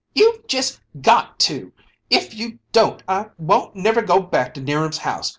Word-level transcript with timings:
You've 0.15 0.47
just 0.47 0.79
got 0.99 1.37
to! 1.41 1.71
If 2.09 2.33
you 2.33 2.57
don't 2.71 3.03
I 3.07 3.27
won't 3.37 3.75
never 3.75 4.01
go 4.01 4.19
back 4.19 4.55
to 4.55 4.59
'Niram's 4.61 4.97
house! 4.97 5.29